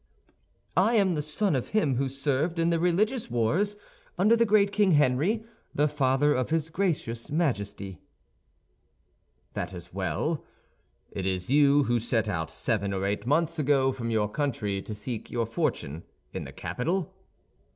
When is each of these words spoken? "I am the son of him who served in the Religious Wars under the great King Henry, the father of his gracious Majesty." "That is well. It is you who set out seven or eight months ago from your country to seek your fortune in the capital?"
"I 0.75 0.95
am 0.95 1.13
the 1.13 1.21
son 1.21 1.55
of 1.55 1.67
him 1.67 1.97
who 1.97 2.09
served 2.09 2.57
in 2.57 2.71
the 2.71 2.79
Religious 2.79 3.29
Wars 3.29 3.77
under 4.17 4.35
the 4.35 4.47
great 4.47 4.71
King 4.71 4.93
Henry, 4.93 5.43
the 5.75 5.87
father 5.87 6.33
of 6.33 6.49
his 6.49 6.71
gracious 6.71 7.29
Majesty." 7.29 8.01
"That 9.53 9.75
is 9.75 9.93
well. 9.93 10.43
It 11.11 11.27
is 11.27 11.51
you 11.51 11.83
who 11.83 11.99
set 11.99 12.27
out 12.27 12.49
seven 12.49 12.93
or 12.95 13.05
eight 13.05 13.27
months 13.27 13.59
ago 13.59 13.91
from 13.91 14.09
your 14.09 14.27
country 14.27 14.81
to 14.81 14.95
seek 14.95 15.29
your 15.29 15.45
fortune 15.45 16.01
in 16.33 16.45
the 16.45 16.51
capital?" 16.51 17.13